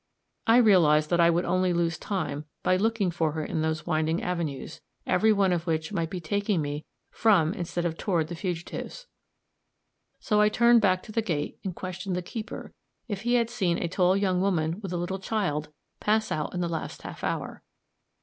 [0.47, 4.23] I realized that I would only lose time by looking for her in those winding
[4.23, 9.05] avenues, every one of which might be taking me from instead of toward the fugitives;
[10.19, 12.73] so I turned back to the gate and questioned the keeper
[13.07, 15.69] if he had seen a tall young woman with a little child
[15.99, 17.61] pass out in the last half hour.